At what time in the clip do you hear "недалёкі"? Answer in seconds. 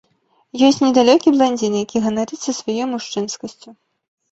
0.85-1.33